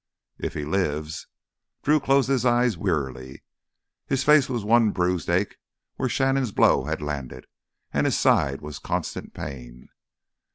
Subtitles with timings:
[0.39, 1.27] "If he lives."
[1.83, 3.43] Drew closed his eyes wearily.
[4.07, 5.57] His face was one bruised ache
[5.97, 7.45] where Shannon's blow had landed,
[7.93, 9.89] and his side was constant pain.